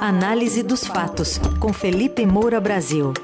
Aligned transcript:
Análise 0.00 0.62
dos 0.62 0.86
fatos, 0.86 1.38
com 1.58 1.72
Felipe 1.72 2.26
Moura 2.26 2.60
Brasil. 2.60 3.14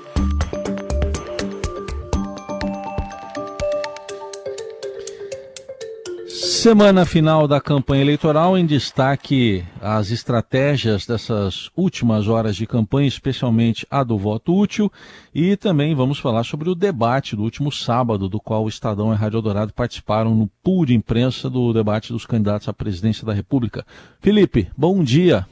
Semana 6.29 7.05
final 7.05 7.47
da 7.47 7.61
campanha 7.61 8.01
eleitoral, 8.01 8.57
em 8.57 8.65
destaque 8.65 9.63
as 9.83 10.11
estratégias 10.11 11.05
dessas 11.05 11.69
últimas 11.77 12.27
horas 12.27 12.57
de 12.57 12.67
campanha, 12.67 13.07
especialmente 13.07 13.87
a 13.91 14.03
do 14.03 14.17
voto 14.17 14.57
útil, 14.57 14.91
e 15.35 15.57
também 15.59 15.95
vamos 15.95 16.19
falar 16.19 16.43
sobre 16.43 16.71
o 16.71 16.75
debate 16.75 17.37
do 17.37 17.43
último 17.43 17.71
sábado, 17.71 18.31
do 18.31 18.41
qual 18.41 18.65
o 18.65 18.69
Estadão 18.69 19.11
e 19.11 19.13
a 19.13 19.19
Rádio 19.19 19.43
Dourado 19.43 19.75
participaram 19.75 20.35
no 20.35 20.49
pool 20.63 20.87
de 20.87 20.95
imprensa 20.95 21.51
do 21.51 21.71
debate 21.75 22.13
dos 22.15 22.25
candidatos 22.25 22.67
à 22.67 22.73
presidência 22.73 23.27
da 23.27 23.35
República. 23.35 23.85
Felipe, 24.21 24.71
bom 24.75 25.05
dia. 25.05 25.47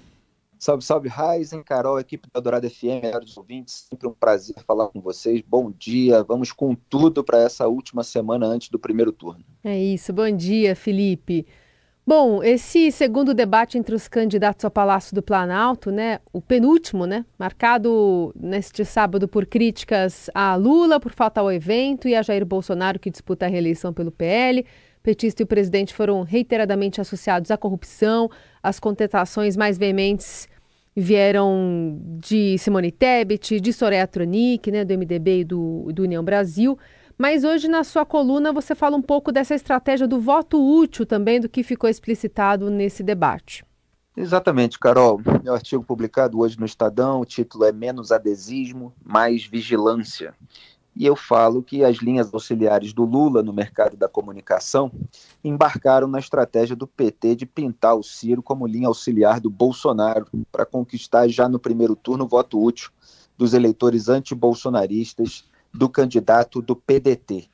Salve, 0.61 0.85
salve, 0.85 1.09
Raizen, 1.09 1.63
Carol, 1.63 1.99
equipe 1.99 2.29
da 2.31 2.39
Dourada 2.39 2.69
FM, 2.69 3.01
melhores 3.03 3.35
ouvintes, 3.35 3.87
sempre 3.89 4.07
um 4.07 4.13
prazer 4.13 4.55
falar 4.67 4.89
com 4.89 5.01
vocês. 5.01 5.41
Bom 5.41 5.73
dia, 5.73 6.23
vamos 6.23 6.53
com 6.53 6.75
tudo 6.75 7.25
para 7.25 7.41
essa 7.41 7.67
última 7.67 8.05
semana 8.05 8.47
antes 8.47 8.69
do 8.69 8.79
primeiro 8.79 9.11
turno. 9.11 9.43
É 9.65 9.75
isso, 9.75 10.13
bom 10.13 10.31
dia, 10.31 10.77
Felipe. 10.77 11.47
Bom, 12.07 12.43
esse 12.43 12.93
segundo 12.93 13.33
debate 13.33 13.79
entre 13.79 13.95
os 13.95 14.07
candidatos 14.07 14.63
ao 14.63 14.71
Palácio 14.71 15.15
do 15.15 15.23
Planalto, 15.23 15.91
né, 15.91 16.19
o 16.31 16.43
penúltimo, 16.43 17.07
né, 17.07 17.25
marcado 17.39 18.31
neste 18.37 18.85
sábado 18.85 19.27
por 19.27 19.47
críticas 19.47 20.29
a 20.35 20.57
Lula 20.57 21.01
por 21.01 21.13
falta 21.13 21.41
ao 21.41 21.51
evento 21.51 22.07
e 22.07 22.15
a 22.15 22.21
Jair 22.21 22.45
Bolsonaro 22.45 22.99
que 22.99 23.11
disputa 23.11 23.47
a 23.47 23.49
reeleição 23.49 23.95
pelo 23.95 24.13
PL. 24.13 24.67
Petista 25.03 25.43
e 25.43 25.45
o 25.45 25.47
presidente 25.47 25.95
foram 25.95 26.23
reiteradamente 26.23 27.01
associados 27.01 27.51
à 27.51 27.57
corrupção. 27.57 28.31
As 28.63 28.79
contestações 28.79 29.57
mais 29.57 29.79
veementes 29.79 30.49
vieram 30.95 31.99
de 32.19 32.59
Simone 32.59 32.91
Tebet, 32.91 33.61
de 33.61 33.73
Soraya 33.73 34.07
Tronic, 34.07 34.71
né, 34.71 34.85
do 34.85 34.93
MDB 34.93 35.41
e 35.41 35.45
do, 35.45 35.91
do 35.93 36.03
União 36.03 36.23
Brasil. 36.23 36.79
Mas 37.17 37.45
hoje, 37.45 37.69
na 37.69 37.85
sua 37.85 38.05
coluna, 38.05 38.53
você 38.53 38.75
fala 38.75 38.97
um 38.97 39.03
pouco 39.03 39.31
dessa 39.31 39.55
estratégia 39.55 40.07
do 40.07 40.21
voto 40.21 40.59
útil 40.59 41.05
também, 41.05 41.41
do 41.41 41.49
que 41.49 41.63
ficou 41.63 41.89
explicitado 41.89 42.71
nesse 42.71 43.03
debate. 43.03 43.65
Exatamente, 44.17 44.79
Carol. 44.79 45.21
Meu 45.43 45.55
artigo 45.55 45.85
publicado 45.85 46.39
hoje 46.41 46.59
no 46.59 46.67
Estadão, 46.67 47.21
o 47.21 47.25
título 47.25 47.65
é 47.65 47.73
Menos 47.73 48.11
Adesismo, 48.11 48.93
Mais 49.03 49.45
Vigilância 49.45 50.35
e 51.01 51.07
eu 51.07 51.17
falo 51.17 51.63
que 51.63 51.83
as 51.83 51.97
linhas 51.97 52.29
auxiliares 52.31 52.93
do 52.93 53.07
Lula 53.07 53.43
no 53.43 53.55
mercado 53.55 53.97
da 53.97 54.07
comunicação 54.07 54.93
embarcaram 55.43 56.07
na 56.07 56.19
estratégia 56.19 56.77
do 56.77 56.87
PT 56.87 57.37
de 57.37 57.47
pintar 57.47 57.97
o 57.97 58.03
Ciro 58.03 58.43
como 58.43 58.67
linha 58.67 58.87
auxiliar 58.87 59.41
do 59.41 59.49
Bolsonaro 59.49 60.27
para 60.53 60.67
conquistar 60.67 61.27
já 61.29 61.49
no 61.49 61.59
primeiro 61.59 61.97
turno 61.97 62.25
o 62.25 62.29
voto 62.29 62.63
útil 62.63 62.91
dos 63.39 63.55
eleitores 63.55 64.11
antibolsonaristas 64.11 65.49
do 65.73 65.89
candidato 65.89 66.61
do 66.61 66.77
PDT. 66.77 67.49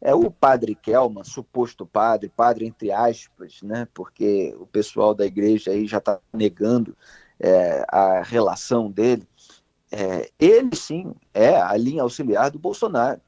É 0.00 0.12
o 0.12 0.28
padre 0.28 0.74
Kelman, 0.74 1.22
suposto 1.22 1.86
padre, 1.86 2.32
padre 2.36 2.66
entre 2.66 2.90
aspas, 2.90 3.62
né, 3.62 3.86
porque 3.94 4.56
o 4.58 4.66
pessoal 4.66 5.14
da 5.14 5.24
igreja 5.24 5.70
aí 5.70 5.86
já 5.86 5.98
está 5.98 6.18
negando 6.32 6.96
é, 7.38 7.84
a 7.88 8.22
relação 8.22 8.90
dele 8.90 9.22
é, 9.90 10.30
ele 10.38 10.74
sim 10.74 11.14
é 11.32 11.56
a 11.56 11.76
linha 11.76 12.02
auxiliar 12.02 12.50
do 12.50 12.58
Bolsonaro. 12.58 13.20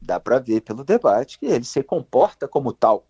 Dá 0.00 0.18
para 0.18 0.38
ver 0.38 0.62
pelo 0.62 0.84
debate 0.84 1.38
que 1.38 1.46
ele 1.46 1.64
se 1.64 1.82
comporta 1.82 2.48
como 2.48 2.72
tal. 2.72 3.04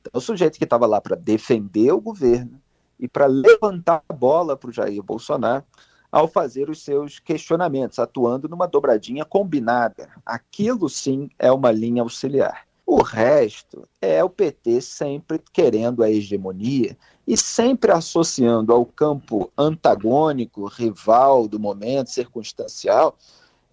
Então, 0.00 0.12
o 0.14 0.20
sujeito 0.20 0.58
que 0.58 0.64
estava 0.64 0.86
lá 0.86 1.00
para 1.00 1.16
defender 1.16 1.92
o 1.92 2.00
governo 2.00 2.60
e 2.98 3.06
para 3.06 3.26
levantar 3.26 4.02
a 4.08 4.12
bola 4.12 4.56
para 4.56 4.70
o 4.70 4.72
Jair 4.72 5.02
Bolsonaro 5.02 5.64
ao 6.10 6.26
fazer 6.26 6.68
os 6.68 6.82
seus 6.82 7.18
questionamentos, 7.18 7.98
atuando 7.98 8.48
numa 8.48 8.66
dobradinha 8.66 9.24
combinada. 9.24 10.10
Aquilo 10.26 10.88
sim 10.88 11.30
é 11.38 11.52
uma 11.52 11.70
linha 11.70 12.02
auxiliar. 12.02 12.66
O 12.92 13.04
resto 13.04 13.88
é 14.02 14.24
o 14.24 14.28
PT 14.28 14.80
sempre 14.80 15.40
querendo 15.52 16.02
a 16.02 16.10
hegemonia 16.10 16.98
e 17.24 17.36
sempre 17.36 17.92
associando 17.92 18.72
ao 18.72 18.84
campo 18.84 19.48
antagônico, 19.56 20.66
rival 20.66 21.46
do 21.46 21.60
momento, 21.60 22.10
circunstancial, 22.10 23.16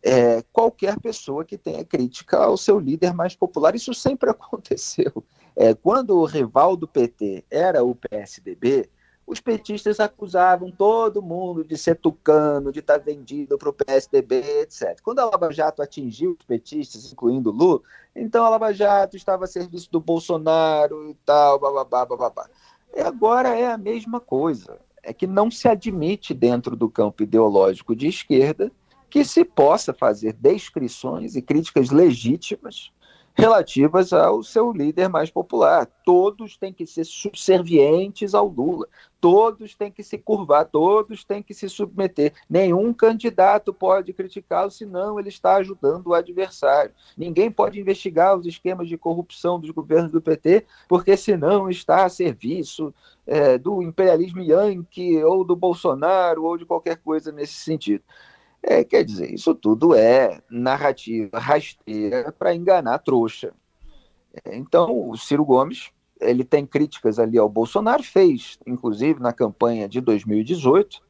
é, 0.04 0.44
qualquer 0.54 1.00
pessoa 1.00 1.44
que 1.44 1.58
tenha 1.58 1.84
crítica 1.84 2.38
ao 2.38 2.56
seu 2.58 2.78
líder 2.80 3.12
mais 3.12 3.36
popular. 3.36 3.74
Isso 3.74 3.92
sempre 3.92 4.30
aconteceu. 4.30 5.12
É, 5.56 5.74
quando 5.74 6.16
o 6.16 6.26
rival 6.26 6.78
do 6.78 6.88
PT 6.88 7.44
era 7.50 7.84
o 7.84 7.96
PSDB, 7.96 8.88
os 9.28 9.42
petistas 9.42 10.00
acusavam 10.00 10.72
todo 10.72 11.22
mundo 11.22 11.62
de 11.66 11.78
ser 11.78 11.96
tucano, 11.96 12.72
de 12.72 12.80
estar 12.80 12.98
vendido 12.98 13.58
para 13.58 13.68
o 13.68 13.74
PSDB, 13.74 14.62
etc. 14.62 15.02
Quando 15.04 15.20
a 15.20 15.26
Lava 15.26 15.52
Jato 15.52 15.82
atingiu 15.82 16.38
os 16.40 16.46
petistas, 16.46 17.12
incluindo 17.12 17.52
Lula, 17.52 17.82
então 18.16 18.46
a 18.46 18.50
Lava 18.50 18.74
Jato 18.74 19.18
estava 19.18 19.44
a 19.44 19.48
serviço 19.48 19.92
do 19.92 20.00
Bolsonaro 20.00 21.10
e 21.10 21.14
tal, 21.26 21.60
bababá, 21.60 22.06
bababá. 22.06 22.50
E 22.96 23.02
agora 23.02 23.50
é 23.50 23.70
a 23.70 23.78
mesma 23.78 24.22
coisa. 24.22 24.80
É 25.04 25.12
que 25.12 25.28
não 25.28 25.52
se 25.52 25.68
admite 25.68 26.34
dentro 26.34 26.74
do 26.74 26.90
campo 26.90 27.22
ideológico 27.22 27.94
de 27.94 28.08
esquerda 28.08 28.72
que 29.10 29.26
se 29.26 29.44
possa 29.44 29.94
fazer 29.94 30.34
descrições 30.34 31.36
e 31.36 31.42
críticas 31.42 31.90
legítimas 31.90 32.92
relativas 33.38 34.12
ao 34.12 34.42
seu 34.42 34.72
líder 34.72 35.08
mais 35.08 35.30
popular. 35.30 35.88
Todos 36.04 36.58
têm 36.58 36.74
que 36.74 36.88
ser 36.88 37.06
subservientes 37.06 38.34
ao 38.34 38.48
Lula, 38.48 38.88
todos 39.22 39.76
têm 39.76 39.92
que 39.92 40.02
se 40.02 40.18
curvar, 40.18 40.66
todos 40.66 41.24
têm 41.24 41.44
que 41.44 41.54
se 41.54 41.70
submeter. 41.70 42.34
Nenhum 42.50 42.92
candidato 42.92 43.72
pode 43.72 44.12
criticá-lo, 44.12 44.72
senão 44.72 45.20
ele 45.20 45.30
está 45.30 45.58
ajudando 45.58 46.08
o 46.08 46.14
adversário. 46.16 46.92
Ninguém 47.16 47.52
pode 47.52 47.80
investigar 47.80 48.36
os 48.36 48.48
esquemas 48.48 48.90
de 48.90 48.98
corrupção 48.98 49.60
dos 49.60 49.70
governos 49.70 50.12
do 50.12 50.22
PT, 50.22 50.66
porque 50.88 51.16
senão 51.16 51.70
está 51.70 52.06
a 52.06 52.10
serviço 52.10 52.92
é, 53.28 53.56
do 53.60 53.84
imperialismo 53.84 54.42
yankee, 54.42 55.24
ou 55.24 55.44
do 55.44 55.56
Bolsonaro, 55.56 56.44
ou 56.44 56.58
de 56.58 56.66
qualquer 56.66 56.98
coisa 56.98 57.32
nesse 57.32 57.54
sentido. 57.54 58.04
É, 58.70 58.84
quer 58.84 59.06
dizer, 59.06 59.34
isso 59.34 59.56
tudo 59.56 59.96
é 59.96 60.42
narrativa 60.50 61.40
rasteira 61.40 62.34
para 62.38 62.54
enganar 62.54 62.98
trouxa. 63.00 63.54
É, 64.44 64.58
então, 64.58 65.10
o 65.10 65.16
Ciro 65.16 65.46
Gomes 65.46 65.90
ele 66.20 66.44
tem 66.44 66.66
críticas 66.66 67.18
ali 67.18 67.38
ao 67.38 67.48
Bolsonaro, 67.48 68.04
fez, 68.04 68.60
inclusive, 68.68 69.22
na 69.22 69.32
campanha 69.32 69.88
de 69.88 70.02
2018. 70.02 71.02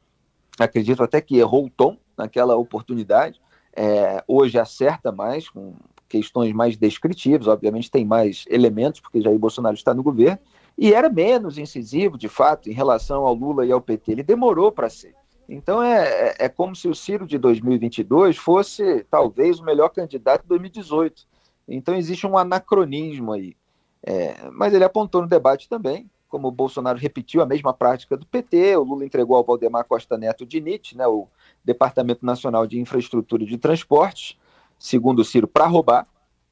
Acredito 0.56 1.02
até 1.02 1.20
que 1.20 1.38
errou 1.38 1.66
o 1.66 1.70
tom 1.70 1.96
naquela 2.16 2.54
oportunidade. 2.54 3.40
É, 3.74 4.22
hoje 4.28 4.56
acerta 4.56 5.10
mais, 5.10 5.48
com 5.48 5.74
questões 6.08 6.52
mais 6.52 6.76
descritivas, 6.76 7.48
obviamente 7.48 7.90
tem 7.90 8.04
mais 8.04 8.44
elementos, 8.48 9.00
porque 9.00 9.20
Jair 9.20 9.38
Bolsonaro 9.38 9.74
está 9.74 9.92
no 9.92 10.02
governo, 10.02 10.38
e 10.76 10.92
era 10.92 11.08
menos 11.08 11.58
incisivo, 11.58 12.16
de 12.16 12.28
fato, 12.28 12.70
em 12.70 12.72
relação 12.72 13.26
ao 13.26 13.34
Lula 13.34 13.66
e 13.66 13.72
ao 13.72 13.80
PT. 13.80 14.12
Ele 14.12 14.22
demorou 14.22 14.70
para 14.70 14.88
ser. 14.88 15.14
Então 15.48 15.82
é, 15.82 16.28
é, 16.28 16.36
é 16.40 16.48
como 16.48 16.76
se 16.76 16.88
o 16.88 16.94
Ciro 16.94 17.26
de 17.26 17.38
2022 17.38 18.36
fosse 18.36 19.04
talvez 19.10 19.58
o 19.58 19.64
melhor 19.64 19.88
candidato 19.88 20.42
de 20.42 20.48
2018. 20.48 21.26
Então 21.66 21.94
existe 21.94 22.26
um 22.26 22.36
anacronismo 22.36 23.32
aí. 23.32 23.56
É, 24.02 24.36
mas 24.52 24.74
ele 24.74 24.84
apontou 24.84 25.22
no 25.22 25.28
debate 25.28 25.68
também, 25.68 26.08
como 26.28 26.48
o 26.48 26.52
Bolsonaro 26.52 26.98
repetiu 26.98 27.40
a 27.42 27.46
mesma 27.46 27.72
prática 27.72 28.16
do 28.16 28.26
PT, 28.26 28.76
o 28.76 28.84
Lula 28.84 29.04
entregou 29.04 29.36
ao 29.36 29.44
Valdemar 29.44 29.84
Costa 29.84 30.16
Neto 30.16 30.46
de 30.46 30.60
NIT, 30.60 30.96
né, 30.96 31.06
o 31.06 31.26
Departamento 31.64 32.24
Nacional 32.24 32.66
de 32.66 32.78
Infraestrutura 32.78 33.44
de 33.44 33.56
Transportes, 33.56 34.38
segundo 34.78 35.20
o 35.20 35.24
Ciro, 35.24 35.48
para 35.48 35.66
roubar. 35.66 36.06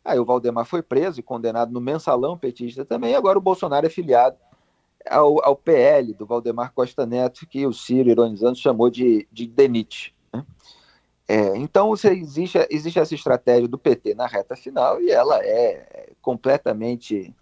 Aí 0.04 0.18
o 0.18 0.24
Valdemar 0.24 0.64
foi 0.64 0.82
preso 0.82 1.20
e 1.20 1.22
condenado 1.22 1.72
no 1.72 1.80
mensalão 1.80 2.38
petista 2.38 2.84
também, 2.84 3.12
e 3.12 3.14
agora 3.14 3.38
o 3.38 3.42
Bolsonaro 3.42 3.86
é 3.86 3.90
filiado 3.90 4.36
ao, 5.08 5.44
ao 5.44 5.56
PL 5.56 6.12
do 6.14 6.26
Valdemar 6.26 6.72
Costa 6.72 7.06
Neto, 7.06 7.46
que 7.46 7.66
o 7.66 7.72
Ciro, 7.72 8.10
ironizando, 8.10 8.56
chamou 8.56 8.90
de, 8.90 9.26
de 9.30 9.46
DENIT. 9.46 10.14
Né? 10.32 10.44
É, 11.28 11.56
então, 11.56 11.88
você, 11.88 12.10
existe, 12.10 12.58
existe 12.70 12.98
essa 12.98 13.14
estratégia 13.14 13.66
do 13.66 13.78
PT 13.78 14.14
na 14.14 14.26
reta 14.26 14.54
final 14.54 15.00
e 15.00 15.10
ela 15.10 15.44
é 15.44 16.10
completamente 16.22 17.34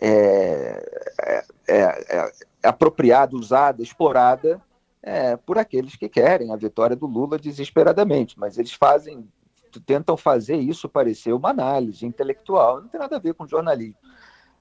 é, 0.00 1.12
é, 1.20 1.44
é, 1.68 2.16
é 2.16 2.32
apropriada, 2.62 3.36
usada, 3.36 3.82
explorada 3.82 4.60
é, 5.02 5.36
por 5.36 5.58
aqueles 5.58 5.96
que 5.96 6.08
querem 6.08 6.52
a 6.52 6.56
vitória 6.56 6.96
do 6.96 7.06
Lula 7.06 7.38
desesperadamente, 7.38 8.38
mas 8.38 8.56
eles 8.56 8.72
fazem, 8.72 9.28
tentam 9.84 10.16
fazer 10.16 10.56
isso 10.56 10.88
parecer 10.88 11.32
uma 11.32 11.50
análise 11.50 12.06
intelectual, 12.06 12.80
não 12.80 12.88
tem 12.88 13.00
nada 13.00 13.16
a 13.16 13.20
ver 13.20 13.34
com 13.34 13.46
jornalismo. 13.46 13.96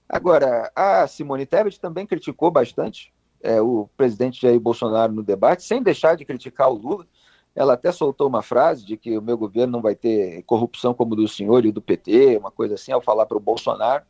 Agora, 0.07 0.71
a 0.75 1.07
Simone 1.07 1.45
Tebet 1.45 1.79
também 1.79 2.05
criticou 2.05 2.51
bastante 2.51 3.13
é, 3.41 3.61
o 3.61 3.89
presidente 3.97 4.41
Jair 4.41 4.59
Bolsonaro 4.59 5.11
no 5.11 5.23
debate, 5.23 5.63
sem 5.63 5.81
deixar 5.81 6.15
de 6.15 6.25
criticar 6.25 6.69
o 6.69 6.75
Lula. 6.75 7.07
Ela 7.55 7.73
até 7.73 7.91
soltou 7.91 8.27
uma 8.27 8.41
frase 8.41 8.85
de 8.85 8.97
que 8.97 9.17
o 9.17 9.21
meu 9.21 9.38
governo 9.38 9.73
não 9.73 9.81
vai 9.81 9.95
ter 9.95 10.41
corrupção 10.44 10.94
como 10.94 11.15
do 11.15 11.27
senhor 11.27 11.65
e 11.65 11.71
do 11.71 11.81
PT, 11.81 12.38
uma 12.38 12.50
coisa 12.50 12.75
assim, 12.75 12.91
ao 12.91 13.01
falar 13.01 13.25
para 13.25 13.38
o 13.38 13.41
Bolsonaro. 13.41 14.03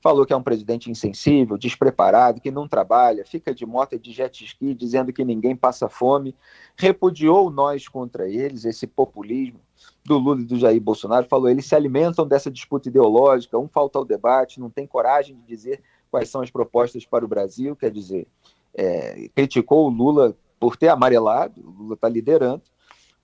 falou 0.00 0.24
que 0.24 0.32
é 0.32 0.36
um 0.36 0.42
presidente 0.42 0.90
insensível, 0.90 1.58
despreparado, 1.58 2.40
que 2.40 2.52
não 2.52 2.68
trabalha, 2.68 3.24
fica 3.24 3.52
de 3.52 3.66
moto 3.66 3.94
e 3.94 3.98
de 3.98 4.12
jet 4.12 4.44
ski 4.44 4.74
dizendo 4.74 5.12
que 5.12 5.24
ninguém 5.24 5.56
passa 5.56 5.88
fome, 5.88 6.36
repudiou 6.76 7.50
nós 7.50 7.88
contra 7.88 8.28
eles, 8.28 8.64
esse 8.64 8.86
populismo 8.86 9.60
do 10.08 10.18
Lula 10.18 10.40
e 10.40 10.44
do 10.44 10.58
Jair 10.58 10.80
Bolsonaro, 10.80 11.26
falou, 11.28 11.48
eles 11.48 11.66
se 11.66 11.74
alimentam 11.74 12.26
dessa 12.26 12.50
disputa 12.50 12.88
ideológica, 12.88 13.58
um 13.58 13.68
falta 13.68 13.98
ao 13.98 14.04
debate, 14.04 14.58
não 14.58 14.70
tem 14.70 14.86
coragem 14.86 15.36
de 15.36 15.42
dizer 15.42 15.82
quais 16.10 16.28
são 16.28 16.40
as 16.40 16.50
propostas 16.50 17.04
para 17.04 17.24
o 17.24 17.28
Brasil, 17.28 17.76
quer 17.76 17.90
dizer, 17.90 18.26
é, 18.74 19.28
criticou 19.34 19.86
o 19.86 19.90
Lula 19.90 20.36
por 20.58 20.76
ter 20.76 20.88
amarelado, 20.88 21.60
o 21.60 21.70
Lula 21.82 21.94
está 21.94 22.08
liderando, 22.08 22.62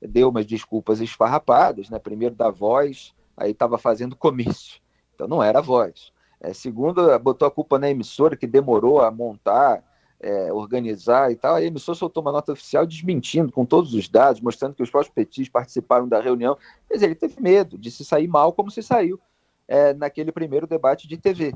deu 0.01 0.29
umas 0.29 0.47
desculpas 0.47 1.01
esfarrapadas, 1.01 1.89
né? 1.89 1.99
primeiro 1.99 2.35
da 2.35 2.51
voz, 2.51 3.15
aí 3.37 3.51
estava 3.51 3.79
fazendo 3.79 4.15
comício, 4.15 4.81
então 5.15 5.27
não 5.27 5.43
era 5.43 5.61
voz. 5.61 6.13
É, 6.41 6.53
segundo, 6.53 7.19
botou 7.19 7.49
a 7.49 7.51
culpa 7.51 7.79
na 7.79 7.91
emissora, 7.91 8.37
que 8.37 8.47
demorou 8.47 9.01
a 9.01 9.11
montar, 9.11 9.83
é, 10.25 10.51
organizar 10.51 11.31
e 11.31 11.37
tal. 11.37 11.57
A 11.57 11.63
emissora 11.63 11.97
soltou 11.97 12.23
uma 12.23 12.33
nota 12.33 12.53
oficial 12.53 12.87
desmentindo 12.87 13.53
com 13.53 13.67
todos 13.67 13.93
os 13.93 14.09
dados, 14.09 14.41
mostrando 14.41 14.75
que 14.75 14.83
os 14.83 14.91
próprios 14.91 15.15
petis 15.15 15.51
participaram 15.51 16.09
da 16.09 16.19
reunião. 16.19 16.57
Quer 16.89 16.95
dizer, 16.95 17.07
ele 17.07 17.15
teve 17.15 17.41
medo 17.43 17.77
de 17.77 17.91
se 17.91 18.05
sair 18.05 18.27
mal, 18.27 18.53
como 18.53 18.71
se 18.71 18.83
saiu 18.83 19.21
é, 19.69 19.93
naquele 19.93 20.33
primeiro 20.33 20.67
debate 20.67 21.07
de 21.07 21.19
TV. 21.19 21.55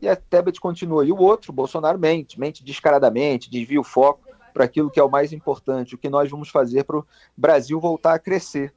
E 0.00 0.06
a 0.06 0.14
Tebet 0.14 0.60
continua. 0.60 1.06
E 1.06 1.10
o 1.10 1.16
outro, 1.16 1.54
Bolsonaro, 1.54 1.98
mente, 1.98 2.38
mente 2.38 2.62
descaradamente, 2.62 3.50
desvia 3.50 3.80
o 3.80 3.84
foco 3.84 4.20
para 4.52 4.64
aquilo 4.64 4.90
que 4.90 5.00
é 5.00 5.02
o 5.02 5.10
mais 5.10 5.32
importante, 5.32 5.94
o 5.94 5.98
que 5.98 6.10
nós 6.10 6.30
vamos 6.30 6.50
fazer 6.50 6.84
para 6.84 6.98
o 6.98 7.06
Brasil 7.34 7.80
voltar 7.80 8.14
a 8.14 8.18
crescer. 8.18 8.74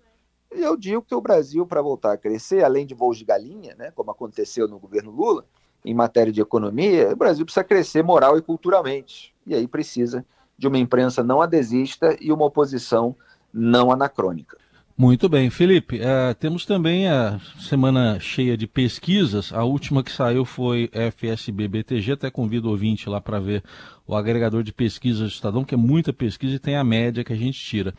E 0.54 0.62
eu 0.62 0.78
digo 0.78 1.02
que 1.02 1.14
o 1.14 1.22
Brasil, 1.22 1.66
para 1.66 1.82
voltar 1.82 2.14
a 2.14 2.18
crescer, 2.18 2.64
além 2.64 2.86
de 2.86 2.94
voos 2.94 3.18
de 3.18 3.26
galinha, 3.26 3.76
né, 3.76 3.92
como 3.92 4.12
aconteceu 4.12 4.68
no 4.68 4.80
governo 4.80 5.12
Lula, 5.12 5.46
em 5.84 5.94
matéria 5.94 6.32
de 6.32 6.42
economia, 6.42 7.14
o 7.14 7.16
Brasil 7.16 7.46
precisa 7.46 7.64
crescer 7.64 8.04
moral 8.04 8.38
e 8.38 8.42
culturalmente. 8.42 9.34
E 9.46 9.56
aí 9.56 9.68
precisa 9.68 10.26
de 10.58 10.68
uma 10.68 10.78
imprensa 10.78 11.24
não 11.24 11.42
adesista 11.42 12.18
e 12.20 12.32
uma 12.32 12.46
oposição 12.46 13.16
não 13.54 13.92
anacrônica. 13.92 14.58
Muito 14.98 15.30
bem, 15.30 15.50
Felipe. 15.50 15.98
Uh, 16.02 16.36
temos 16.38 16.66
também 16.66 17.08
a 17.08 17.40
semana 17.58 18.20
cheia 18.20 18.58
de 18.58 18.68
pesquisas. 18.68 19.54
A 19.54 19.64
última 19.64 20.04
que 20.04 20.12
saiu 20.12 20.44
foi 20.44 20.92
FSB 20.92 21.70
BTG. 21.70 22.12
Até 22.12 22.30
convido 22.30 22.68
o 22.68 22.72
ouvinte 22.72 23.10
lá 23.10 23.22
para 23.22 23.40
ver 23.40 23.64
o 24.06 24.14
agregador 24.14 24.62
de 24.62 24.74
pesquisas 24.74 25.22
do 25.22 25.28
Estadão, 25.34 25.64
que 25.64 25.74
é 25.74 25.78
muita 25.78 26.12
pesquisa 26.12 26.56
e 26.56 26.60
tem 26.60 26.76
a 26.76 26.84
média 26.84 27.24
que 27.24 27.32
a 27.32 27.38
gente 27.38 27.58
tira. 27.58 27.94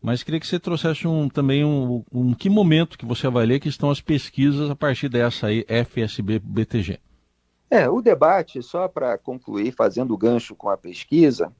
Mas 0.00 0.22
queria 0.22 0.38
que 0.38 0.46
você 0.46 0.60
trouxesse 0.60 1.08
um, 1.08 1.28
também 1.28 1.64
um, 1.64 2.04
um 2.12 2.32
que 2.32 2.48
momento 2.48 2.96
que 2.96 3.04
você 3.04 3.26
avalia 3.26 3.58
que 3.58 3.68
estão 3.68 3.90
as 3.90 4.00
pesquisas 4.00 4.70
a 4.70 4.76
partir 4.76 5.08
dessa 5.08 5.48
aí, 5.48 5.66
FSB 5.66 6.38
BTG. 6.38 7.00
É, 7.70 7.88
o 7.88 8.00
debate, 8.00 8.62
só 8.62 8.86
para 8.86 9.18
concluir, 9.18 9.72
fazendo 9.72 10.16
gancho 10.16 10.54
com 10.54 10.68
a 10.68 10.76
pesquisa, 10.76 11.52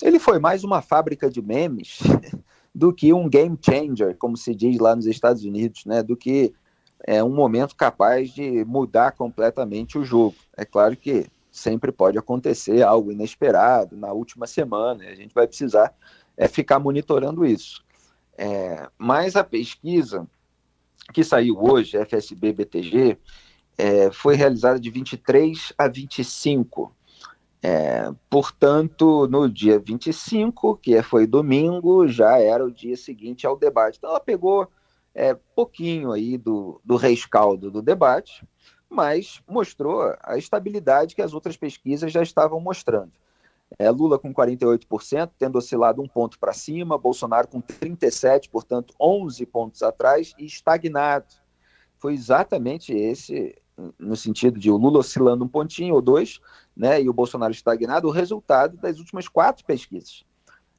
ele 0.00 0.18
foi 0.18 0.38
mais 0.38 0.64
uma 0.64 0.80
fábrica 0.80 1.28
de 1.28 1.42
memes 1.42 1.98
do 2.74 2.92
que 2.92 3.12
um 3.12 3.28
game 3.28 3.58
changer, 3.60 4.16
como 4.16 4.36
se 4.36 4.54
diz 4.54 4.78
lá 4.78 4.94
nos 4.94 5.06
Estados 5.06 5.44
Unidos, 5.44 5.84
né? 5.84 6.02
Do 6.02 6.16
que 6.16 6.54
é 7.06 7.22
um 7.22 7.34
momento 7.34 7.74
capaz 7.74 8.30
de 8.30 8.64
mudar 8.64 9.12
completamente 9.12 9.98
o 9.98 10.04
jogo. 10.04 10.36
É 10.56 10.64
claro 10.64 10.96
que 10.96 11.26
sempre 11.50 11.90
pode 11.90 12.18
acontecer 12.18 12.82
algo 12.82 13.10
inesperado 13.10 13.96
na 13.96 14.12
última 14.12 14.46
semana, 14.46 15.04
a 15.04 15.14
gente 15.14 15.34
vai 15.34 15.46
precisar 15.46 15.92
é, 16.36 16.46
ficar 16.46 16.78
monitorando 16.78 17.44
isso. 17.44 17.84
É, 18.36 18.88
mas 18.96 19.34
a 19.34 19.42
pesquisa 19.42 20.26
que 21.12 21.24
saiu 21.24 21.58
hoje, 21.60 21.98
FSB 21.98 22.52
BTG, 22.52 23.18
é, 23.78 24.10
foi 24.10 24.34
realizada 24.34 24.78
de 24.78 24.90
23 24.90 25.72
a 25.78 25.88
25 25.88 26.92
é, 27.62 28.12
portanto, 28.30 29.26
no 29.28 29.48
dia 29.48 29.78
25, 29.78 30.76
que 30.76 31.00
foi 31.02 31.26
domingo, 31.26 32.06
já 32.06 32.38
era 32.38 32.64
o 32.64 32.70
dia 32.70 32.96
seguinte 32.96 33.46
ao 33.46 33.56
debate. 33.56 33.98
Então, 33.98 34.10
ela 34.10 34.20
pegou 34.20 34.68
é, 35.14 35.34
pouquinho 35.56 36.12
aí 36.12 36.38
do, 36.38 36.80
do 36.84 36.96
rescaldo 36.96 37.70
do 37.70 37.82
debate, 37.82 38.46
mas 38.88 39.42
mostrou 39.46 40.14
a 40.22 40.38
estabilidade 40.38 41.14
que 41.14 41.22
as 41.22 41.34
outras 41.34 41.56
pesquisas 41.56 42.12
já 42.12 42.22
estavam 42.22 42.60
mostrando. 42.60 43.12
É, 43.78 43.90
Lula 43.90 44.18
com 44.18 44.32
48%, 44.32 45.30
tendo 45.38 45.58
oscilado 45.58 46.00
um 46.00 46.08
ponto 46.08 46.38
para 46.38 46.54
cima, 46.54 46.96
Bolsonaro 46.96 47.48
com 47.48 47.60
37%, 47.60 48.48
portanto 48.50 48.94
11 48.98 49.44
pontos 49.46 49.82
atrás 49.82 50.32
e 50.38 50.46
estagnado. 50.46 51.26
Foi 51.98 52.14
exatamente 52.14 52.94
esse 52.94 53.54
no 53.98 54.16
sentido 54.16 54.58
de 54.58 54.70
o 54.70 54.76
Lula 54.76 54.98
oscilando 54.98 55.44
um 55.44 55.48
pontinho 55.48 55.94
ou 55.94 56.02
dois, 56.02 56.40
né, 56.76 57.00
e 57.00 57.08
o 57.08 57.12
Bolsonaro 57.12 57.52
estagnado, 57.52 58.08
o 58.08 58.12
resultado 58.12 58.76
das 58.76 58.98
últimas 58.98 59.28
quatro 59.28 59.64
pesquisas. 59.64 60.24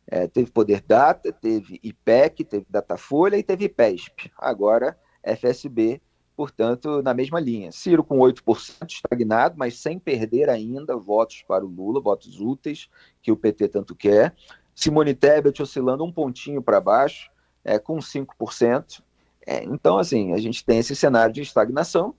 É, 0.07 0.28
teve 0.28 0.51
Poder 0.51 0.81
Data, 0.81 1.31
teve 1.31 1.80
IPEC, 1.84 2.44
teve 2.44 2.66
Datafolha 2.69 3.38
e 3.38 3.44
teve 3.44 3.66
IPESP. 3.66 4.31
Agora, 4.38 4.98
FSB, 5.24 6.01
portanto, 6.36 7.04
na 7.04 7.13
mesma 7.13 7.40
linha. 7.40 7.72
Ciro 7.72 8.04
com 8.04 8.18
8% 8.18 8.90
estagnado, 8.90 9.56
mas 9.57 9.78
sem 9.78 10.00
perder 10.00 10.50
ainda 10.50 10.96
votos 10.98 11.44
para 11.48 11.63
o 11.63 11.68
Lula, 11.68 12.01
votos 12.01 12.40
úteis, 12.40 12.90
que 13.22 13.31
o 13.31 13.38
PT 13.38 13.68
tanto 13.68 13.96
quer. 13.96 14.34
Simone 14.74 15.13
Tebet 15.13 15.62
oscilando 15.62 16.04
um 16.04 16.12
pontinho 16.12 16.62
para 16.62 16.81
baixo, 16.81 17.30
é, 17.63 17.78
com 17.78 17.98
5%. 17.98 19.04
É, 19.46 19.63
então, 19.63 19.98
assim, 19.98 20.34
a 20.34 20.38
gente 20.38 20.66
tem 20.66 20.80
esse 20.80 20.96
cenário 20.96 21.34
de 21.34 21.42
estagnação, 21.42 22.16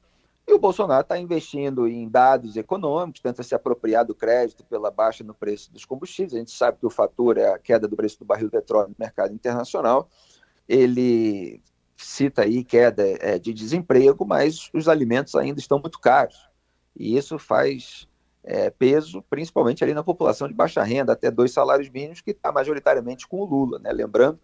e 0.47 0.53
o 0.53 0.59
Bolsonaro 0.59 1.03
está 1.03 1.19
investindo 1.19 1.87
em 1.87 2.09
dados 2.09 2.57
econômicos, 2.57 3.21
tenta 3.21 3.43
se 3.43 3.55
apropriar 3.55 4.05
do 4.05 4.15
crédito 4.15 4.65
pela 4.65 4.91
baixa 4.91 5.23
no 5.23 5.35
preço 5.35 5.73
dos 5.73 5.85
combustíveis. 5.85 6.35
A 6.35 6.39
gente 6.39 6.51
sabe 6.51 6.79
que 6.79 6.87
o 6.87 6.91
fator 6.91 7.39
é 7.39 7.53
a 7.53 7.59
queda 7.59 7.87
do 7.87 7.95
preço 7.97 8.19
do 8.19 8.25
barril 8.25 8.47
de 8.47 8.53
petróleo 8.53 8.89
no 8.89 8.97
mercado 8.99 9.33
internacional. 9.33 10.09
Ele 10.69 11.63
cita 11.97 12.43
aí 12.43 12.65
queda 12.65 13.05
é, 13.21 13.39
de 13.39 13.53
desemprego, 13.53 14.25
mas 14.25 14.71
os 14.75 14.89
alimentos 14.89 15.35
ainda 15.35 15.61
estão 15.61 15.79
muito 15.79 16.01
caros. 16.01 16.49
E 16.97 17.17
isso 17.17 17.39
faz 17.39 18.09
é, 18.43 18.71
peso, 18.71 19.23
principalmente 19.31 19.85
ali 19.85 19.95
na 19.95 20.03
população 20.03 20.49
de 20.49 20.55
baixa 20.55 20.83
renda, 20.83 21.13
até 21.13 21.31
dois 21.31 21.53
salários 21.53 21.89
mínimos, 21.91 22.21
que 22.21 22.33
está 22.33 22.51
majoritariamente 22.51 23.29
com 23.29 23.41
o 23.41 23.45
Lula. 23.45 23.79
Né? 23.79 23.93
Lembrando 23.93 24.41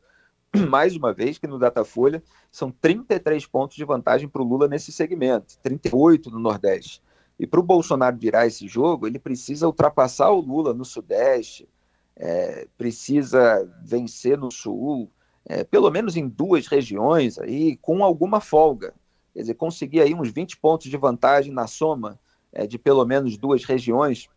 mais 0.68 0.96
uma 0.96 1.12
vez 1.12 1.38
que 1.38 1.46
no 1.46 1.58
Datafolha 1.58 2.22
são 2.50 2.70
33 2.70 3.46
pontos 3.46 3.76
de 3.76 3.84
vantagem 3.84 4.28
para 4.28 4.42
o 4.42 4.44
Lula 4.44 4.68
nesse 4.68 4.92
segmento, 4.92 5.58
38 5.62 6.30
no 6.30 6.38
Nordeste. 6.38 7.02
E 7.38 7.46
para 7.46 7.60
o 7.60 7.62
Bolsonaro 7.62 8.16
virar 8.16 8.46
esse 8.46 8.66
jogo, 8.66 9.06
ele 9.06 9.18
precisa 9.18 9.66
ultrapassar 9.66 10.30
o 10.30 10.40
Lula 10.40 10.72
no 10.72 10.84
Sudeste, 10.84 11.68
é, 12.16 12.66
precisa 12.78 13.70
vencer 13.84 14.38
no 14.38 14.50
Sul, 14.50 15.10
é, 15.44 15.62
pelo 15.62 15.90
menos 15.90 16.16
em 16.16 16.26
duas 16.26 16.66
regiões 16.66 17.38
aí, 17.38 17.76
com 17.76 18.02
alguma 18.02 18.40
folga. 18.40 18.94
Quer 19.34 19.40
dizer, 19.40 19.54
conseguir 19.54 20.00
aí 20.00 20.14
uns 20.14 20.30
20 20.30 20.56
pontos 20.56 20.88
de 20.88 20.96
vantagem 20.96 21.52
na 21.52 21.66
soma 21.66 22.18
é, 22.52 22.66
de 22.66 22.78
pelo 22.78 23.04
menos 23.04 23.36
duas 23.36 23.64
regiões. 23.64 24.30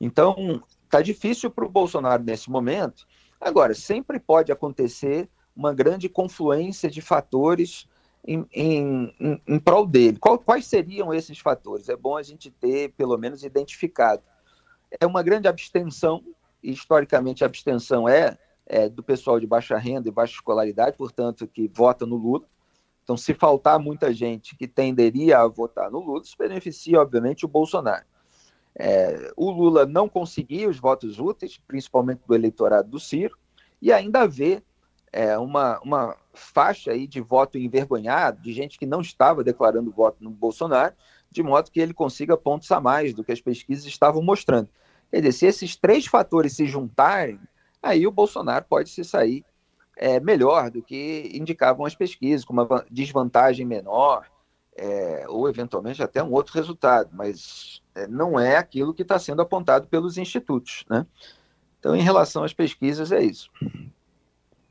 Então, 0.00 0.62
está 0.84 1.02
difícil 1.02 1.50
para 1.50 1.64
o 1.64 1.68
Bolsonaro 1.68 2.22
nesse 2.22 2.48
momento, 2.48 3.06
Agora, 3.42 3.74
sempre 3.74 4.20
pode 4.20 4.52
acontecer 4.52 5.28
uma 5.54 5.74
grande 5.74 6.08
confluência 6.08 6.88
de 6.88 7.00
fatores 7.00 7.88
em, 8.24 8.46
em, 8.52 9.14
em, 9.18 9.42
em 9.46 9.58
prol 9.58 9.84
dele. 9.84 10.16
Qual, 10.16 10.38
quais 10.38 10.64
seriam 10.64 11.12
esses 11.12 11.38
fatores? 11.40 11.88
É 11.88 11.96
bom 11.96 12.16
a 12.16 12.22
gente 12.22 12.52
ter, 12.52 12.92
pelo 12.92 13.18
menos, 13.18 13.42
identificado. 13.42 14.22
É 15.00 15.04
uma 15.04 15.24
grande 15.24 15.48
abstenção, 15.48 16.22
e 16.62 16.70
historicamente 16.70 17.42
a 17.42 17.48
abstenção 17.48 18.08
é, 18.08 18.38
é 18.64 18.88
do 18.88 19.02
pessoal 19.02 19.40
de 19.40 19.46
baixa 19.46 19.76
renda 19.76 20.08
e 20.08 20.12
baixa 20.12 20.34
escolaridade, 20.34 20.96
portanto, 20.96 21.44
que 21.48 21.66
vota 21.66 22.06
no 22.06 22.14
Lula. 22.14 22.44
Então, 23.02 23.16
se 23.16 23.34
faltar 23.34 23.80
muita 23.80 24.14
gente 24.14 24.56
que 24.56 24.68
tenderia 24.68 25.40
a 25.40 25.48
votar 25.48 25.90
no 25.90 25.98
Lula, 25.98 26.22
isso 26.22 26.36
beneficia, 26.38 27.00
obviamente, 27.00 27.44
o 27.44 27.48
Bolsonaro. 27.48 28.04
É, 28.74 29.30
o 29.36 29.50
Lula 29.50 29.84
não 29.84 30.08
conseguia 30.08 30.68
os 30.68 30.78
votos 30.78 31.18
úteis, 31.18 31.58
principalmente 31.66 32.22
do 32.26 32.34
eleitorado 32.34 32.88
do 32.88 32.98
Ciro, 32.98 33.36
e 33.80 33.92
ainda 33.92 34.26
vê 34.26 34.62
é, 35.12 35.36
uma, 35.36 35.78
uma 35.80 36.16
faixa 36.32 36.92
aí 36.92 37.06
de 37.06 37.20
voto 37.20 37.58
envergonhado, 37.58 38.40
de 38.40 38.52
gente 38.52 38.78
que 38.78 38.86
não 38.86 39.00
estava 39.00 39.44
declarando 39.44 39.90
voto 39.90 40.24
no 40.24 40.30
Bolsonaro, 40.30 40.94
de 41.30 41.42
modo 41.42 41.70
que 41.70 41.80
ele 41.80 41.92
consiga 41.92 42.36
pontos 42.36 42.70
a 42.72 42.80
mais 42.80 43.12
do 43.12 43.22
que 43.22 43.32
as 43.32 43.40
pesquisas 43.40 43.84
estavam 43.84 44.22
mostrando. 44.22 44.68
Quer 45.10 45.20
dizer, 45.20 45.32
se 45.32 45.46
esses 45.46 45.76
três 45.76 46.06
fatores 46.06 46.54
se 46.54 46.66
juntarem, 46.66 47.38
aí 47.82 48.06
o 48.06 48.12
Bolsonaro 48.12 48.64
pode 48.66 48.88
se 48.88 49.04
sair 49.04 49.44
é, 49.96 50.18
melhor 50.20 50.70
do 50.70 50.82
que 50.82 51.30
indicavam 51.34 51.84
as 51.84 51.94
pesquisas, 51.94 52.44
com 52.44 52.54
uma 52.54 52.84
desvantagem 52.90 53.66
menor, 53.66 54.26
é, 54.74 55.26
ou 55.28 55.48
eventualmente 55.48 56.02
até 56.02 56.22
um 56.22 56.32
outro 56.32 56.54
resultado, 56.54 57.10
mas 57.12 57.81
não 58.08 58.38
é 58.38 58.56
aquilo 58.56 58.94
que 58.94 59.02
está 59.02 59.18
sendo 59.18 59.42
apontado 59.42 59.86
pelos 59.86 60.18
institutos. 60.18 60.84
Né? 60.88 61.06
Então, 61.78 61.94
em 61.94 62.02
relação 62.02 62.44
às 62.44 62.52
pesquisas, 62.52 63.12
é 63.12 63.22
isso. 63.22 63.50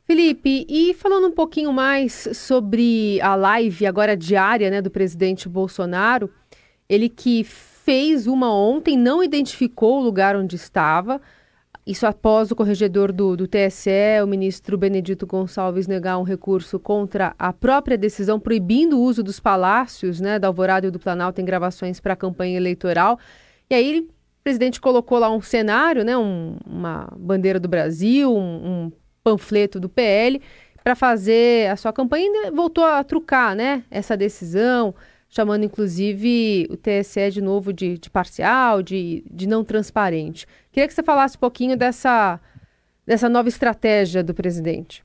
Felipe, 0.06 0.66
e 0.68 0.94
falando 0.94 1.28
um 1.28 1.32
pouquinho 1.32 1.72
mais 1.72 2.28
sobre 2.34 3.22
a 3.22 3.36
live 3.36 3.86
agora 3.86 4.18
diária 4.18 4.70
né, 4.70 4.82
do 4.82 4.92
presidente 4.92 5.48
Bolsonaro, 5.48 6.30
Ele 6.90 7.08
que 7.08 7.44
fez 7.44 8.28
uma 8.28 8.54
ontem, 8.54 8.98
não 8.98 9.24
identificou 9.24 10.00
o 10.00 10.04
lugar 10.04 10.36
onde 10.36 10.56
estava. 10.56 11.22
Isso 11.86 12.06
após 12.06 12.52
o 12.52 12.56
corregedor 12.56 13.12
do, 13.12 13.36
do 13.36 13.48
TSE, 13.48 14.22
o 14.24 14.28
ministro 14.28 14.78
Benedito 14.78 15.26
Gonçalves, 15.26 15.88
negar 15.88 16.20
um 16.20 16.24
recurso 16.24 16.80
contra 16.80 17.34
a 17.40 17.52
própria 17.52 17.98
decisão 17.98 18.40
proibindo 18.40 19.00
o 19.00 19.02
uso 19.02 19.24
dos 19.24 19.40
palácios, 19.40 20.22
né, 20.22 20.38
da 20.38 20.48
Alvorada 20.48 20.88
e 20.88 20.92
do 20.92 21.00
Planalto 21.00 21.42
em 21.42 21.46
gravações 21.46 22.00
para 22.00 22.14
a 22.14 22.16
campanha 22.16 22.56
eleitoral. 22.56 23.18
E 23.68 23.74
aí 23.74 24.00
o 24.02 24.44
presidente 24.44 24.80
colocou 24.80 25.18
lá 25.18 25.32
um 25.32 25.42
cenário, 25.42 26.04
né, 26.04 26.16
um, 26.16 26.56
uma 26.66 27.12
bandeira 27.18 27.60
do 27.60 27.68
Brasil, 27.68 28.32
um, 28.32 28.86
um 28.86 28.92
panfleto 29.24 29.80
do 29.80 29.90
PL 29.90 30.40
para 30.84 30.96
fazer 30.96 31.70
a 31.70 31.76
sua 31.76 31.92
campanha 31.92 32.48
e 32.48 32.52
voltou 32.52 32.84
a 32.84 33.04
trucar, 33.04 33.56
né, 33.56 33.84
essa 33.90 34.16
decisão 34.16 34.94
chamando 35.32 35.64
inclusive 35.64 36.68
o 36.70 36.76
TSE 36.76 37.32
de 37.32 37.42
novo 37.42 37.72
de, 37.72 37.98
de 37.98 38.10
parcial, 38.10 38.84
de, 38.84 39.24
de 39.32 39.48
não 39.48 39.64
transparente. 39.64 40.46
Queria 40.72 40.88
que 40.88 40.94
você 40.94 41.02
falasse 41.02 41.38
um 41.38 41.40
pouquinho 41.40 41.78
dessa, 41.78 42.40
dessa 43.08 43.30
nova 43.30 43.48
estratégia 43.48 44.22
do 44.22 44.34
presidente. 44.34 45.04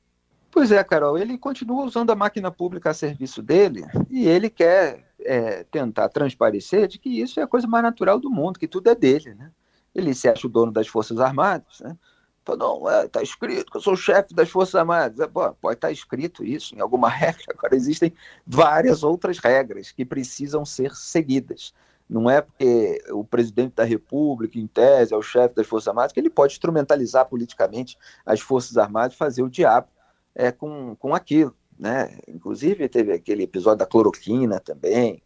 Pois 0.50 0.72
é, 0.72 0.82
Carol, 0.82 1.16
ele 1.16 1.38
continua 1.38 1.84
usando 1.84 2.10
a 2.10 2.16
máquina 2.16 2.50
pública 2.50 2.90
a 2.90 2.94
serviço 2.94 3.40
dele 3.40 3.84
e 4.10 4.26
ele 4.26 4.50
quer 4.50 5.04
é, 5.20 5.62
tentar 5.64 6.08
transparecer 6.08 6.88
de 6.88 6.98
que 6.98 7.20
isso 7.20 7.38
é 7.38 7.44
a 7.44 7.46
coisa 7.46 7.68
mais 7.68 7.84
natural 7.84 8.18
do 8.18 8.30
mundo, 8.30 8.58
que 8.58 8.66
tudo 8.66 8.90
é 8.90 8.94
dele, 8.94 9.34
né? 9.34 9.50
Ele 9.94 10.12
se 10.12 10.28
acha 10.28 10.46
o 10.46 10.50
dono 10.50 10.72
das 10.72 10.88
Forças 10.88 11.20
Armadas, 11.20 11.80
né? 11.80 11.96
Falou, 12.46 12.80
não, 12.80 12.88
é, 12.88 13.08
tá 13.08 13.20
escrito 13.20 13.72
que 13.72 13.76
eu 13.76 13.80
sou 13.80 13.96
chefe 13.96 14.32
das 14.32 14.48
Forças 14.48 14.76
Armadas. 14.76 15.18
É, 15.18 15.26
pode 15.26 15.52
estar 15.52 15.88
tá 15.88 15.90
escrito 15.90 16.44
isso 16.44 16.76
em 16.76 16.80
alguma 16.80 17.08
regra. 17.10 17.42
Agora, 17.50 17.74
existem 17.74 18.12
várias 18.46 19.02
outras 19.02 19.38
regras 19.38 19.90
que 19.90 20.04
precisam 20.04 20.64
ser 20.64 20.94
seguidas. 20.94 21.74
Não 22.08 22.30
é 22.30 22.40
porque 22.40 23.02
o 23.10 23.24
presidente 23.24 23.74
da 23.74 23.82
República, 23.82 24.60
em 24.60 24.66
tese, 24.68 25.12
é 25.12 25.16
o 25.16 25.22
chefe 25.22 25.56
das 25.56 25.66
Forças 25.66 25.88
Armadas, 25.88 26.12
que 26.12 26.20
ele 26.20 26.30
pode 26.30 26.52
instrumentalizar 26.52 27.26
politicamente 27.26 27.98
as 28.24 28.40
Forças 28.40 28.76
Armadas 28.78 29.14
e 29.14 29.18
fazer 29.18 29.42
o 29.42 29.50
diabo 29.50 29.88
é, 30.32 30.52
com, 30.52 30.94
com 30.94 31.12
aquilo. 31.16 31.52
Né? 31.76 32.16
Inclusive, 32.28 32.88
teve 32.88 33.12
aquele 33.12 33.42
episódio 33.42 33.78
da 33.78 33.86
cloroquina 33.86 34.60
também, 34.60 35.20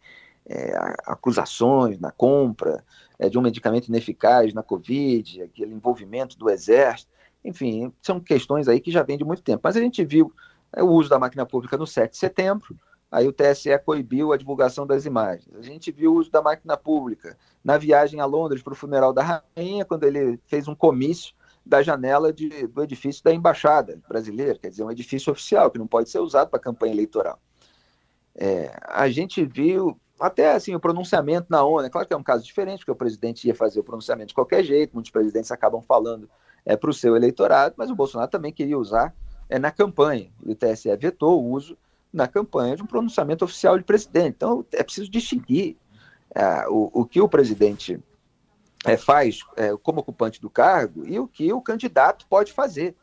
é, 0.51 0.77
acusações 1.07 2.01
na 2.01 2.11
compra 2.11 2.85
é, 3.19 3.29
de 3.29 3.39
um 3.39 3.41
medicamento 3.41 3.87
ineficaz 3.87 4.53
na 4.53 4.65
Covid, 4.65 5.43
aquele 5.43 5.73
envolvimento 5.73 6.37
do 6.37 6.51
Exército, 6.51 7.09
enfim, 7.45 7.93
são 8.03 8.19
questões 8.19 8.67
aí 8.67 8.81
que 8.81 8.91
já 8.91 9.05
vêm 9.05 9.17
de 9.17 9.25
muito 9.25 9.43
tempo. 9.43 9.61
Mas 9.63 9.77
a 9.77 9.81
gente 9.81 10.05
viu 10.05 10.33
é, 10.73 10.83
o 10.83 10.89
uso 10.89 11.09
da 11.09 11.21
máquina 11.21 11.47
pública 11.47 11.77
no 11.77 11.87
7 11.87 12.11
de 12.11 12.17
setembro, 12.17 12.77
aí 13.13 13.29
o 13.29 13.33
TSE 13.33 13.79
coibiu 13.79 14.33
a 14.33 14.37
divulgação 14.37 14.85
das 14.85 15.07
imagens. 15.07 15.55
A 15.55 15.63
gente 15.63 15.93
viu 15.93 16.15
o 16.15 16.17
uso 16.17 16.33
da 16.33 16.43
máquina 16.43 16.77
pública 16.77 17.39
na 17.63 17.79
viagem 17.79 18.21
a 18.21 18.25
Londres 18.25 18.61
para 18.61 18.73
o 18.73 18.77
funeral 18.77 19.13
da 19.13 19.43
rainha, 19.57 19.85
quando 19.85 20.03
ele 20.03 20.41
fez 20.47 20.67
um 20.67 20.75
comício 20.75 21.33
da 21.65 21.81
janela 21.81 22.33
de, 22.33 22.67
do 22.67 22.83
edifício 22.83 23.23
da 23.23 23.33
embaixada 23.33 24.01
brasileira, 24.09 24.59
quer 24.59 24.71
dizer, 24.71 24.83
um 24.83 24.91
edifício 24.91 25.31
oficial 25.31 25.71
que 25.71 25.79
não 25.79 25.87
pode 25.87 26.11
ser 26.11 26.19
usado 26.19 26.49
para 26.49 26.59
campanha 26.59 26.93
eleitoral. 26.93 27.39
É, 28.35 28.77
a 28.83 29.09
gente 29.09 29.45
viu 29.45 29.97
até 30.21 30.53
assim, 30.53 30.75
o 30.75 30.81
pronunciamento 30.81 31.47
na 31.49 31.65
ONU, 31.65 31.87
é 31.87 31.91
claro 31.91 32.07
que 32.07 32.13
é 32.13 32.17
um 32.17 32.23
caso 32.23 32.45
diferente, 32.45 32.81
porque 32.81 32.91
o 32.91 32.97
presidente 32.97 33.47
ia 33.49 33.55
fazer 33.55 33.81
o 33.81 33.85
pronunciamento 33.85 34.29
de 34.29 34.35
qualquer 34.35 34.63
jeito, 34.63 34.93
muitos 34.93 35.11
presidentes 35.11 35.51
acabam 35.51 35.81
falando 35.81 36.29
é, 36.65 36.77
para 36.77 36.91
o 36.91 36.95
seu 36.95 37.17
eleitorado, 37.17 37.75
mas 37.79 37.91
o 37.91 37.95
Bolsonaro 37.95 38.31
também 38.31 38.53
queria 38.53 38.79
usar 38.79 39.15
é, 39.49 39.59
na 39.59 39.71
campanha, 39.71 40.31
o 40.45 40.55
TSE 40.55 40.95
vetou 40.97 41.43
o 41.43 41.51
uso 41.51 41.77
na 42.13 42.29
campanha 42.29 42.77
de 42.77 42.83
um 42.83 42.87
pronunciamento 42.87 43.45
oficial 43.45 43.79
de 43.79 43.85
presidente. 43.85 44.35
Então, 44.37 44.65
é 44.73 44.83
preciso 44.83 45.11
distinguir 45.11 45.77
é, 46.35 46.69
o, 46.69 46.91
o 46.93 47.05
que 47.07 47.21
o 47.21 47.29
presidente 47.29 47.99
é, 48.85 48.97
faz 48.97 49.41
é, 49.57 49.77
como 49.83 50.01
ocupante 50.01 50.41
do 50.41 50.51
cargo 50.51 51.07
e 51.07 51.19
o 51.19 51.27
que 51.27 51.53
o 51.53 51.61
candidato 51.61 52.27
pode 52.29 52.53
fazer, 52.53 52.95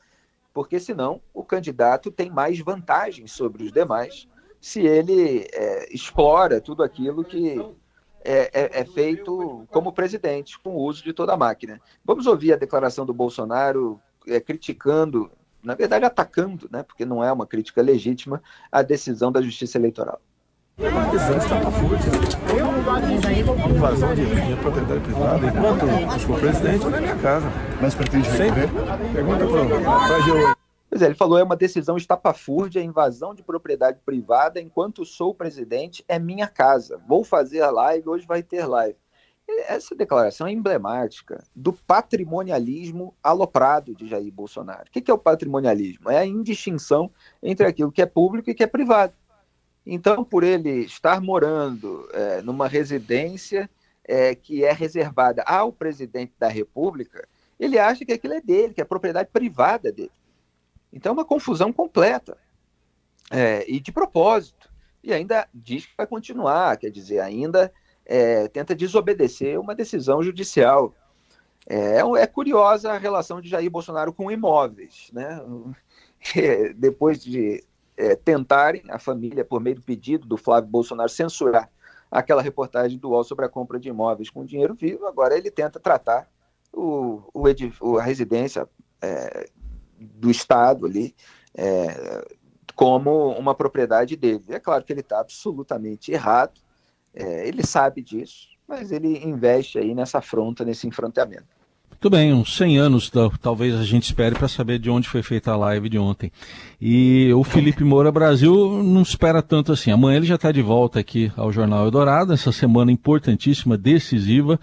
porque 0.54 0.80
senão 0.80 1.22
o 1.34 1.44
candidato 1.44 2.12
tem 2.12 2.30
mais 2.30 2.60
vantagens 2.60 3.32
sobre 3.32 3.64
os 3.64 3.72
demais 3.72 4.28
se 4.60 4.82
ele 4.82 5.48
é, 5.54 5.94
explora 5.94 6.60
tudo 6.60 6.84
aquilo 6.84 7.24
que 7.24 7.60
é, 8.24 8.50
é, 8.54 8.82
é, 8.82 8.86
feito 8.86 9.66
como 9.72 9.94
presidente, 9.94 10.60
com 10.60 10.72
o 10.72 10.82
uso 10.82 11.04
de 11.04 11.14
toda 11.14 11.34
a 11.34 11.38
máquina. 11.38 11.80
Vamos 12.04 12.28
ouvir 12.28 12.54
a 12.54 12.58
declaração 12.58 13.06
do 13.06 13.14
Bolsonaro 13.14 14.00
é, 14.28 14.40
criticando, 14.40 15.32
na 15.64 15.76
verdade 15.76 16.04
atacando, 16.04 16.68
né, 16.72 16.84
porque 16.84 17.06
não 17.06 17.24
é 17.24 17.32
uma 17.32 17.48
crítica 17.48 17.82
legítima, 17.82 18.42
a 18.72 18.82
decisão 18.82 19.32
da 19.32 19.42
Justiça 19.42 19.78
Eleitoral. 19.78 20.20
Invasão 23.70 24.14
de 24.14 24.22
minha 24.22 24.58
propriedade 24.58 25.00
privada 25.00 25.48
enquanto 25.48 25.86
eu 25.86 26.20
for 26.20 26.40
presidente 26.40 26.86
na 26.86 27.02
minha 27.02 27.16
casa. 27.16 27.52
Mas 27.82 27.96
pretende 27.96 28.30
Sempre. 28.30 28.68
Pergunta 29.14 29.48
para 29.48 30.54
o 30.54 30.67
Pois 30.90 31.02
é, 31.02 31.06
ele 31.06 31.16
falou, 31.16 31.38
é 31.38 31.44
uma 31.44 31.56
decisão 31.56 31.98
estapafúrdia, 31.98 32.82
invasão 32.82 33.36
de 33.36 33.44
propriedade 33.44 34.00
privada, 34.06 34.62
enquanto 34.62 35.06
sou 35.06 35.36
presidente, 35.36 36.04
é 36.08 36.18
minha 36.18 36.48
casa. 36.48 37.02
Vou 37.08 37.24
fazer 37.24 37.66
live, 37.66 38.08
hoje 38.08 38.26
vai 38.26 38.42
ter 38.42 38.66
live. 38.66 38.98
Essa 39.68 39.96
declaração 39.96 40.46
é 40.46 40.52
emblemática 40.52 41.44
do 41.56 41.72
patrimonialismo 41.72 43.16
aloprado 43.24 43.96
de 43.96 44.08
Jair 44.08 44.32
Bolsonaro. 44.32 44.88
O 44.88 44.92
que 44.92 45.10
é 45.10 45.14
o 45.14 45.18
patrimonialismo? 45.18 46.10
É 46.10 46.18
a 46.18 46.26
indistinção 46.26 47.10
entre 47.42 47.66
aquilo 47.66 47.92
que 47.92 48.02
é 48.02 48.06
público 48.06 48.50
e 48.50 48.54
que 48.54 48.64
é 48.64 48.68
privado. 48.68 49.14
Então, 49.86 50.24
por 50.24 50.44
ele 50.44 50.82
estar 50.82 51.22
morando 51.22 52.10
é, 52.12 52.42
numa 52.42 52.68
residência 52.68 53.70
é, 54.04 54.36
que 54.36 54.66
é 54.66 54.74
reservada 54.74 55.44
ao 55.44 55.72
presidente 55.72 56.34
da 56.38 56.50
República, 56.50 57.26
ele 57.58 57.80
acha 57.80 58.06
que 58.06 58.12
aquilo 58.12 58.34
é 58.34 58.42
dele, 58.42 58.74
que 58.74 58.82
é 58.82 58.86
propriedade 58.86 59.30
privada 59.32 59.92
dele. 59.92 60.12
Então 60.98 61.12
é 61.12 61.14
uma 61.14 61.26
confusão 61.26 61.72
completa. 61.72 62.38
É, 63.30 63.70
e 63.70 63.80
de 63.80 63.92
propósito. 63.92 64.70
E 65.04 65.14
ainda 65.14 65.48
diz 65.54 65.86
que 65.86 65.96
vai 65.96 66.08
continuar, 66.08 66.76
quer 66.78 66.90
dizer, 66.90 67.20
ainda 67.20 67.72
é, 68.06 68.48
tenta 68.48 68.76
desobedecer 68.76 69.60
uma 69.60 69.76
decisão 69.76 70.24
judicial. 70.24 70.94
É, 71.70 72.00
é, 72.00 72.28
curiosa 72.28 72.92
a 72.92 72.98
relação 72.98 73.40
de 73.40 73.50
Jair 73.50 73.70
Bolsonaro 73.70 74.12
com 74.12 74.32
imóveis. 74.32 75.12
Né? 75.14 75.40
Depois 76.76 77.24
de 77.24 77.64
é, 77.96 78.16
tentarem, 78.16 78.84
a 78.90 78.98
família, 78.98 79.46
por 79.46 79.62
meio 79.62 79.76
do 79.76 79.84
pedido 79.84 80.28
do 80.28 80.36
Flávio 80.36 80.70
Bolsonaro, 80.70 81.10
censurar 81.10 81.70
aquela 82.10 82.42
reportagem 82.42 82.98
do 82.98 83.10
UOL 83.10 83.24
sobre 83.24 83.46
a 83.46 83.50
compra 83.50 83.80
de 83.80 83.90
imóveis 83.90 84.30
com 84.30 84.46
dinheiro 84.46 84.74
vivo, 84.74 85.06
agora 85.06 85.38
ele 85.38 85.52
tenta 85.52 85.80
tratar 85.80 86.28
o, 86.74 87.22
o 87.34 87.98
a 87.98 88.02
residência 88.02 88.68
é, 89.02 89.50
do 90.00 90.30
Estado 90.30 90.86
ali 90.86 91.16
é, 91.56 92.26
como 92.76 93.32
uma 93.32 93.56
propriedade 93.56 94.16
dele. 94.16 94.44
É 94.50 94.60
claro 94.60 94.84
que 94.84 94.94
ele 94.94 95.02
está 95.02 95.20
absolutamente 95.20 96.12
errado, 96.12 96.60
é, 97.14 97.48
ele 97.48 97.66
sabe 97.66 98.02
disso, 98.02 98.50
mas 98.68 98.92
ele 98.92 99.18
investe 99.26 99.80
aí 99.80 99.96
nessa 99.96 100.20
afronta, 100.20 100.64
nesse 100.64 100.88
enfrentamento. 100.88 101.58
Muito 101.90 102.12
bem, 102.12 102.32
uns 102.32 102.56
100 102.56 102.78
anos 102.78 103.12
talvez 103.42 103.74
a 103.74 103.84
gente 103.84 104.04
espere 104.04 104.36
para 104.36 104.48
saber 104.48 104.78
de 104.78 104.88
onde 104.88 105.10
foi 105.10 105.24
feita 105.24 105.52
a 105.52 105.58
live 105.58 105.90
de 105.90 105.98
ontem. 105.98 106.32
E 106.80 107.34
o 107.34 107.44
Felipe 107.44 107.84
Moura 107.84 108.12
Brasil 108.12 108.84
não 108.84 109.02
espera 109.02 109.42
tanto 109.42 109.72
assim. 109.72 109.90
Amanhã 109.90 110.18
ele 110.18 110.28
já 110.28 110.36
está 110.36 110.52
de 110.52 110.62
volta 110.62 111.00
aqui 111.00 111.32
ao 111.36 111.52
Jornal 111.52 111.86
Eldorado, 111.86 112.34
essa 112.34 112.52
semana 112.52 112.92
importantíssima, 112.92 113.76
decisiva. 113.76 114.60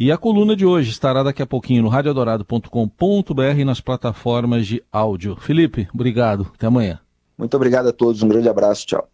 E 0.00 0.12
a 0.12 0.16
coluna 0.16 0.54
de 0.54 0.64
hoje 0.64 0.90
estará 0.90 1.24
daqui 1.24 1.42
a 1.42 1.46
pouquinho 1.46 1.82
no 1.82 1.88
radioadorado.com.br 1.88 3.58
e 3.58 3.64
nas 3.64 3.80
plataformas 3.80 4.64
de 4.64 4.80
áudio. 4.92 5.34
Felipe, 5.34 5.88
obrigado. 5.92 6.46
Até 6.54 6.68
amanhã. 6.68 7.00
Muito 7.36 7.56
obrigado 7.56 7.88
a 7.88 7.92
todos. 7.92 8.22
Um 8.22 8.28
grande 8.28 8.48
abraço. 8.48 8.86
Tchau. 8.86 9.08